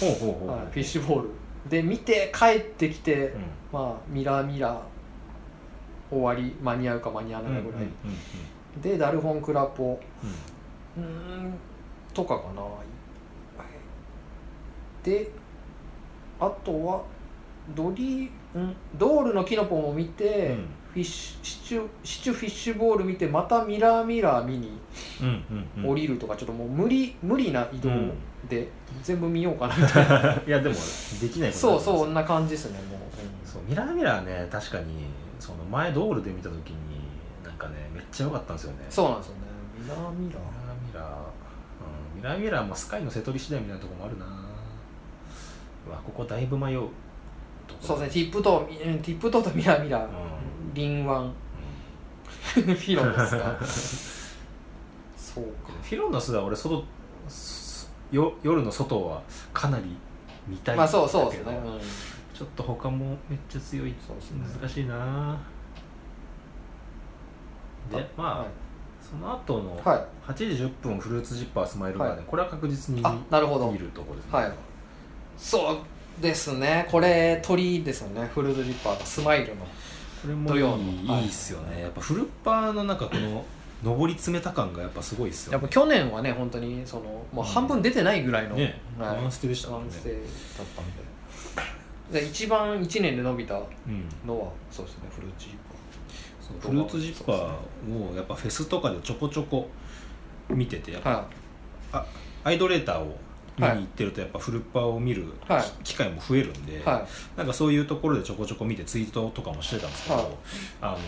[0.00, 0.56] ほうほうほうほう。
[0.58, 1.28] はいフィッシュボール
[1.68, 3.40] で見て帰ってきて、うん。
[3.72, 7.82] まあミラーミラー終わり間に合うか間に合わないかぐらい、
[8.80, 10.00] でダルフォン・クラポ
[10.96, 11.54] うん。
[12.14, 12.62] とかかな。
[15.02, 15.30] で
[16.40, 17.02] あとは
[17.74, 20.68] ドリーんドールのキノコも見て、うん。
[20.94, 24.78] フィッシュシチュシチュフィッシュボール見てまたミラーミラー見に
[25.20, 25.44] うん
[25.76, 25.90] うんうん。
[25.90, 28.12] 降りるとか、ちょっともう無理無理な移動うん
[28.48, 28.68] で
[29.02, 30.74] 全部見ようかなみたいな、 いやでも
[31.20, 32.98] できないことそうそうんな感じですねもう、
[33.48, 35.06] そうミラーミラーね確かに
[35.40, 36.76] その前ドールで見た時に
[37.44, 38.78] なんかねめっちゃ良かったんですよね。
[38.90, 39.40] そうなんですよね。
[39.78, 40.40] ミラーミラミラーミ
[40.94, 44.26] ラー、うん、ミラーミラーもスカイの瀬戸り次第みたいなところもあるな。
[45.86, 46.82] うわここだいぶ迷う
[47.80, 50.08] そうですねティップトーうんティップトーとミラーミラー、う
[50.74, 51.26] リンワン。
[51.26, 51.32] う
[52.56, 53.56] フィロノスか？
[55.16, 55.72] そうか。
[55.72, 56.84] んフィロノスは俺外
[57.28, 57.55] す
[58.10, 59.96] よ夜の外はかなり
[60.46, 61.08] 見たいんまあだけど。
[61.08, 61.80] そうそうですね、うん。
[62.34, 63.94] ちょっと他もめっちゃ強い。
[64.06, 64.46] そうですね。
[64.60, 65.38] 難しいな。
[67.90, 68.48] でまあ、はい。
[69.00, 70.30] その後のはい。
[70.32, 72.26] 8時10分フルーツジッパースマイルガーデン、はい。
[72.26, 73.70] これは確実にあなるほど。
[73.70, 74.32] 見るところですね。
[74.32, 74.52] はい。
[75.36, 76.86] そうですね。
[76.90, 78.28] これ鳥ですよね。
[78.34, 79.64] フルーツジッパーがスマイルの。
[79.64, 80.78] これも土曜の。
[80.78, 81.82] いい,、はいいいっすよね。
[81.82, 83.44] やっぱフルッパーのなんかこの
[83.84, 85.54] 上り詰めた感がやっぱすごいっすよね。
[85.54, 89.88] やっぱ去年はね本当にそのもう半分出てないぐらいの、ねはい、ワンステでしたもんね。
[89.90, 90.86] ワンステだったん
[92.12, 92.20] で。
[92.20, 94.08] で一番1年で伸びたうん。
[94.26, 95.56] のはそうですねフルーツジッ
[96.40, 99.68] そうフルーツジッパーをやっぱフェスとかでちょこちょこ
[100.48, 101.26] 見ててやっパ
[101.92, 102.06] ぱ、ーは
[102.44, 103.18] アイドレーターを
[103.58, 105.64] 見に行ってるとやっぱフルッパーを見るはい。
[105.82, 107.38] 機会も増えるんで、いはい。
[107.38, 110.26] なんかそういうところでちょこちょこ見てツイートとかもしてたんですけど、はい。
[110.82, 111.00] あのー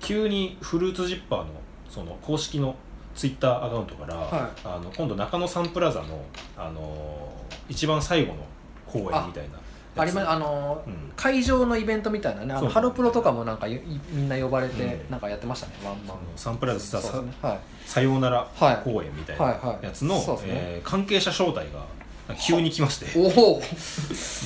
[0.00, 1.46] 急にフルーツジッパーの
[1.88, 2.74] その公式の
[3.14, 6.24] ツイッターアカウントから、はあの今度中野サンプラザの、
[6.56, 8.44] あのー一番最後の
[8.86, 9.60] 公演みたいな
[9.96, 11.12] ありまあのーうん。
[11.16, 13.80] 会場のイベントみたいなねあのハロプロとかもなんかい
[14.12, 15.10] みんな呼ばれてうん。
[15.10, 16.18] なんかやってましたねワンマン。
[16.36, 17.58] サンプラザさねはい。
[17.88, 18.76] さようならはい。
[18.84, 19.82] 公演みたいはいはい。
[19.82, 20.52] なやつの、そうですね。
[20.54, 21.84] えー関係者招待が
[22.38, 23.06] 急に来まして。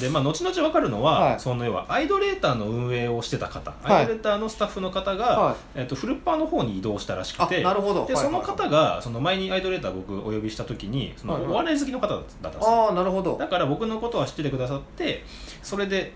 [0.00, 1.40] で、まあ、後々分かるのは、はい。
[1.40, 3.96] その要はアイドレーターの運営をしてた方、はい。
[3.96, 5.56] アイドレーターのスタッフの方が、はい。
[5.76, 8.06] えっとフルッパーの方に移動したらしくあてなるほど。
[8.06, 8.44] ではいはいはい。
[8.44, 13.36] その方がその前にアイドレーター僕お呼びした時にそのはいはいお笑い好きの方だったんですよ、ああなるほど。
[13.38, 15.24] だから僕のことは知っててくださって
[15.62, 16.12] それで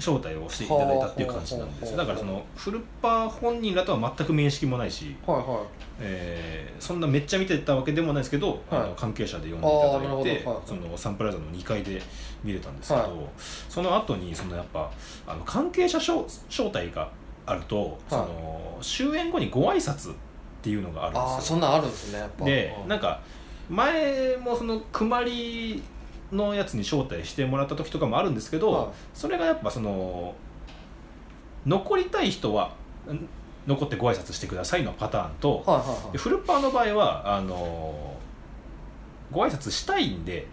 [0.00, 1.96] 招待をしていただいたっていう感じなんですよ。
[1.98, 5.62] だからそのフルッパー本人らとは全く面識もないし、はいは
[6.00, 8.80] えーそんなめっちゃ見てたわけでもないですけど、はい。
[8.80, 10.68] あの関係者で呼んでいただいて、はいはい。
[10.68, 12.00] そのサンプラザの2階で
[12.42, 13.10] 見れたんですけど、はい。
[13.68, 14.90] その後にそのやっぱ
[15.26, 17.10] あの関係者招招待が
[17.46, 20.16] あると、その終演後にご挨拶っ
[20.62, 21.54] ていうのがあるんああですよ。
[21.54, 22.88] そんなんあるんですねでうん。
[22.88, 23.20] なんか
[23.68, 25.82] 前もそのくまり
[26.32, 28.88] のやつに招待してもらった時とかもあるんですけど、はい。
[29.14, 30.34] それがやっぱその
[31.66, 32.72] 残りたい人は
[33.10, 33.28] ん
[33.66, 36.12] 残ってご挨拶してくださいのパターンと、はいはいはい。
[36.12, 38.16] でフルッパーの場合はあの
[39.30, 40.46] ご挨拶したいんで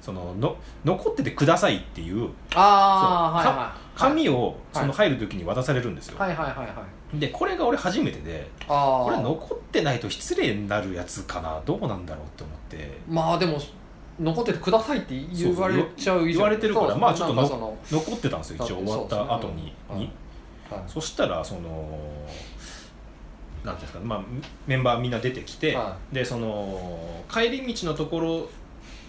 [0.00, 3.80] そのの残っててくださいっていうああはいはい。
[3.98, 6.84] 紙をそのはい入る時に渡されるんですよ、はいはいはいは
[7.14, 7.18] い。
[7.18, 12.98] でこれが俺初めてでこれ残ってないと失礼になるやつかなどうなんだろうって思って。
[13.08, 13.58] まあでも
[14.20, 16.38] 残っててくださいって言われちゃう以上。
[16.38, 19.48] 言われてるからまあちょっと残ってたんですよ一応終わった後に。
[19.48, 19.72] そうですね。
[19.90, 20.12] うんに
[20.70, 20.82] はい。
[20.86, 21.98] そしたらその
[23.64, 24.22] なんていうんですかね、まあ、
[24.66, 28.48] メンバーみんな出てきて、はでその帰り道のところ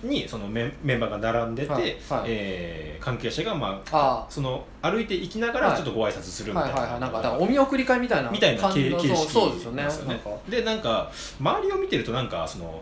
[0.04, 1.84] にそのメメンバーが並んでて、はい。
[1.84, 1.97] はい。
[2.28, 5.76] えー関係者が、まあ、あその歩いていきながらはい。
[5.76, 7.02] ちょっとご挨拶するみたいな、はいはいはい。
[7.02, 9.84] なんかお見送り会みたいなみたいな感じの形形式ですよね。
[9.84, 10.08] でね。
[10.08, 10.30] なんか。
[10.47, 12.82] でなんか周りを見てるとなんかその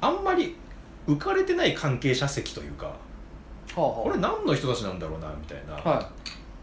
[0.00, 0.56] あんまり
[1.08, 2.92] 浮かれてない関係者席というかは
[3.76, 4.02] あはあ。
[4.04, 6.10] これ何の人たちなんだろうなみたいなは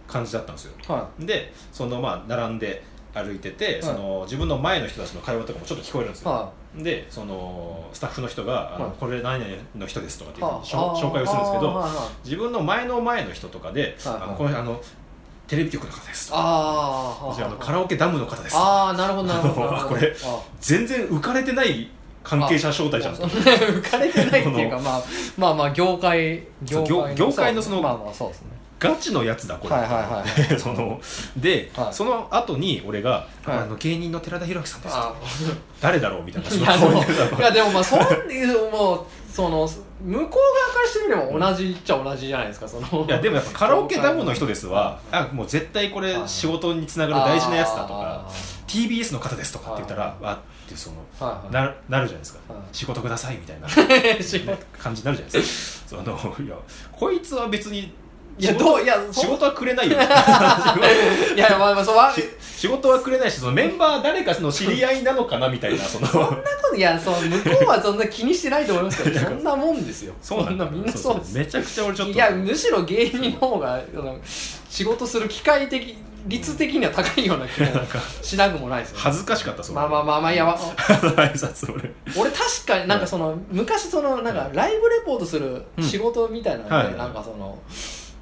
[0.07, 0.73] 感じだったんですよ。
[0.87, 0.91] い。
[0.91, 6.33] はでそのまあ並んで歩いてて、その自分の前の人たちの会話とかもちょっと聞こえるんですよ、い。
[6.33, 8.93] はでそのスタッフの人が「あのはい。
[8.99, 11.85] これ何々の人です」とかっていう紹介をするんですけど
[12.25, 14.23] 自分の前の前の人とかで「はいはい。
[14.23, 14.81] あのこれあの
[15.47, 17.51] テレビ局の方です」ああじゃああ。
[17.51, 21.89] のカラオケダムの方です」あーなるほどなるほど これあ全然浮かれてない
[22.25, 25.03] 関係者招待じゃん 浮かれてないっていうかまあ
[25.37, 28.55] まあまあ業界そう業業界のそのまあまあそうですね。
[28.77, 29.99] ガチのやつだこれ、はいはいは
[30.49, 30.99] いは その
[31.37, 31.93] で、はい。
[31.93, 33.51] その後に俺が、はい。
[33.51, 35.13] あの芸人の寺田裕明さんですあ
[35.79, 38.99] 誰だろうみたいないやでもまあそういうもう
[39.31, 43.05] その向こう側からしてみれば同じっちゃ同じじゃないですかその。
[43.07, 46.27] いやでもやっぱカラオケダムの人ですはあもう絶対これはい。
[46.27, 48.29] 仕事につながる大事なやつだとかあ
[48.67, 50.23] TBS の方ですとかって言ったらはい。
[50.23, 51.53] わってそのーはいはい。
[51.53, 52.53] ななるじゃないですか。
[52.53, 52.61] はい。
[52.71, 53.67] 仕事くださいみたいな
[54.77, 55.89] 感じになるじゃないですか。
[55.89, 56.55] そのいや
[56.91, 57.93] こいつは別に
[58.37, 59.95] いやどういや仕事はくれないよ。
[61.35, 61.95] いやまあまあそう
[62.41, 66.07] 仕事はくれないしそのメンバー誰かの知り合いなのかなみたいなその。
[66.75, 70.13] いやそう向こうはそんな気にしてないと思いますけどそんなもんですよ。
[70.21, 70.65] そんだ。
[70.65, 71.37] みんなそうです。
[71.37, 72.13] めちゃくちゃ俺ちょっと。
[72.13, 73.79] いやむしろ芸人の方が
[74.69, 75.95] 仕事する機会的
[76.27, 77.67] 率的には高いような気も
[78.21, 81.91] しなくもないですよ、恥ずかしかったそのまあまあまあまあいやわ 挨拶俺。
[82.17, 86.97] 俺確かになんかその昔そのなんかライブレポートする仕事みたいなので、はい。
[86.97, 87.57] なんかその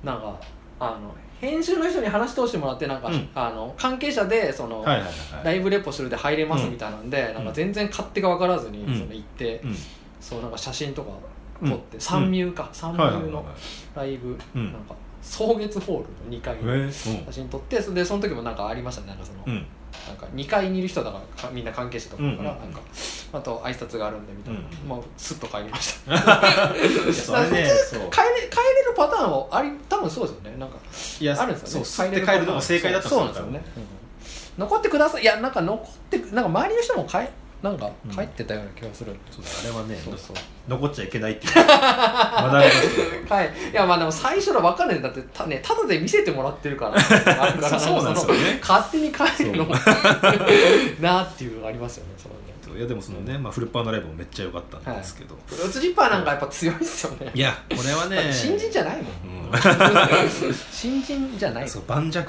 [0.03, 0.35] なんか
[0.79, 3.29] あの編集の人に話し通してもらってなんか、うん。
[3.35, 5.45] あの関係者でその、はいはいはいはい。
[5.45, 8.93] ライブレポするで入れますみたいなんで、なんか全然勝手が分からずにうん。
[8.99, 9.77] その行って、うん。
[10.21, 11.09] そうなんか写真とか
[11.61, 12.69] うん撮って、三ミュか。
[12.71, 13.45] 三ミはいはいの
[13.95, 14.71] ライブ、うん。
[14.71, 16.91] なんか草月ホールの2階へにえ
[17.25, 19.07] 写真撮ってそれでその時もなんかありましたね。
[19.07, 19.53] なんかその、うん。
[19.53, 19.65] うん
[20.07, 22.81] なんか2階にいる人だからかみんな関係者とかだから、なんか
[23.31, 26.17] あと挨拶があるんでみたいな、うんまあスッと帰りました。
[27.13, 28.09] それねそう。
[28.09, 30.57] 帰れ帰れるパターンはあり多分そうですよね。
[30.57, 30.77] なんか
[31.19, 31.85] いやあるんですよね。
[31.85, 33.65] そう吸って帰るのが正解だったそうそうなんですよね、
[34.57, 34.61] うん。
[34.61, 35.21] 残ってください。
[35.21, 37.17] いやなんか残ってなんか周りの人も帰
[37.63, 38.11] なんかうん。
[38.11, 40.35] 帰ってたような気がする、そうあれはねそうそう。
[40.67, 41.53] 残っちゃいけないっていう。
[41.53, 45.01] 学びましたはい、いやまあでも最初の分かんない。
[45.01, 46.95] だってた,、ね、ただで見せてもらってるから。
[46.95, 48.59] あるからそうなんですよね。
[48.61, 49.75] そ の勝手に帰るのも
[50.99, 52.53] なっていうのがありますよねそのね。
[52.77, 57.31] いやでもそのね、まあ、フルパーのライブもめっちゃ良かったんですけど、フルーツジッパーなんかやっぱ強いっすよね。
[57.33, 58.33] いやこれはね。
[58.33, 59.05] 新人じゃないもん。
[59.05, 59.07] う
[59.51, 59.51] ん。
[60.71, 61.69] 新人じゃない。
[61.69, 62.19] そう盤石。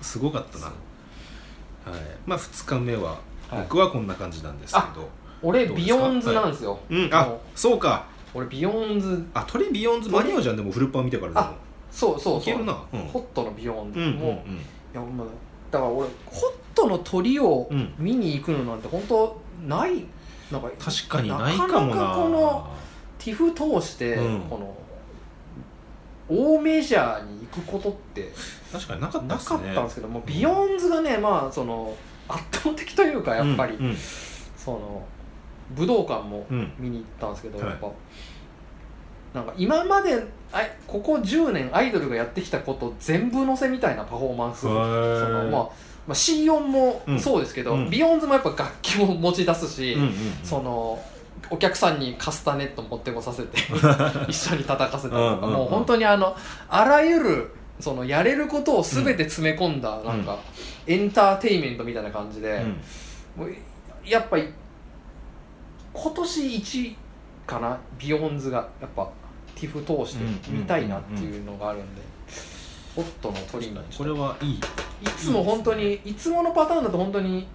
[0.00, 0.66] すごかったな。
[0.66, 0.74] はい。
[2.24, 3.18] まあ2日目は
[3.50, 3.62] はい。
[3.62, 5.08] 僕はこんな感じなんですけど、
[5.42, 7.10] 俺ビヨンズなんですよ、うん。
[7.12, 8.06] あもうそうか。
[8.34, 11.40] 俺ビヨンズあ鳥ビヨンズ間に合うじゃんでもフルパー見てからでも。
[11.40, 11.54] あ
[11.90, 12.40] そうそうそう。
[12.40, 12.76] いけるな。
[12.92, 13.00] うん。
[13.06, 14.14] ホットのビヨンズうんうん。
[14.16, 14.44] も、
[14.92, 15.26] いやまあ
[15.70, 17.94] だから俺ホットの鳥をうん。
[17.98, 20.04] 見に行くのなんて本当ない
[20.50, 22.70] なんか確かにないかもなかなかこの
[23.18, 24.40] ティフ通して、うん。
[24.42, 24.76] この
[26.28, 28.32] 大メジャーに行くことって
[28.72, 29.40] 確かになかったね。
[29.42, 31.94] かったんですけどもビヨンズがねまあその
[32.28, 33.96] 圧倒的というかやっぱり、うんうん。
[34.56, 35.04] その
[35.76, 36.72] 武道館もうん。
[36.78, 37.68] 見に行ったんですけど、はい。
[37.68, 37.90] やっぱ。
[39.34, 44.60] なんか今まであいここ10年アイドルがやってきたこと全部載せみたいなパフォーマンス。
[44.62, 45.68] その、まあ、ま
[46.08, 47.20] あ C4 もうん。
[47.20, 47.90] そうですけど、うん。
[47.90, 50.14] ビヨンズもやっぱ楽器も持ち出すし、うんうんうん。
[50.42, 51.02] その
[51.50, 53.58] お客さんにカスタネット持ってこさせて
[54.26, 55.52] 一緒に叩かせたりとか、うんうんうん。
[55.52, 56.34] もう本当にあの
[56.68, 60.38] あらゆるそのやれることを全て詰め込んだ、なんか
[60.86, 62.62] エンターテインメントみたいな感じで、
[63.36, 63.44] うん。
[63.44, 63.54] もう
[64.04, 64.48] やっぱり
[65.92, 66.96] 今年一
[67.46, 69.08] かなビヨンズがやっぱ
[69.54, 72.02] ティフ通して見たいなっていうのがあるんで、
[72.94, 74.54] ホットの鳥にこれはいい。
[74.54, 74.60] い
[75.18, 77.46] つも本当にいつものパターンだと本当に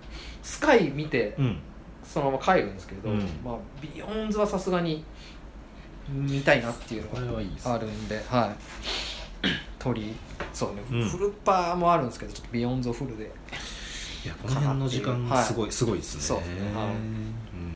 [0.44, 1.60] スカイ見てうん。
[2.04, 3.20] そのまま帰るんですけど、うん。
[3.44, 5.06] まあ、ビヨンズはさすがに
[6.10, 7.42] 見たいなっていうのが
[7.74, 8.50] あるんではい
[9.80, 10.14] 鳥
[10.54, 11.10] そうね、うん。
[11.10, 13.32] フルパーもあるんですけどちょっとビヨンズをフルで。
[14.24, 15.44] いやこの辺の時間はい。
[15.44, 16.22] すごいすごいですね。
[16.22, 16.76] そうですね。
[16.76, 17.41] はい